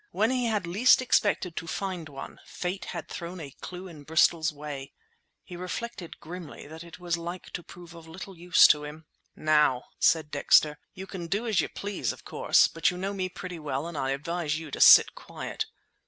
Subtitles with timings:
[0.09, 4.51] When he had least expected to find one, Fate had thrown a clue in Bristol's
[4.51, 4.93] way.
[5.43, 9.05] He reflected grimly that it was like to prove of little use to him.
[9.35, 13.29] "Now," said Dexter, "you can do as you please, of course, but you know me
[13.29, 15.67] pretty well and I advise you to sit quiet."